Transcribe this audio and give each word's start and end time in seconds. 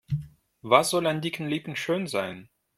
Was 0.63 0.89
soll 0.89 1.05
an 1.05 1.21
dicken 1.21 1.47
Lippen 1.47 1.75
schön 1.75 2.07
sein? 2.07 2.49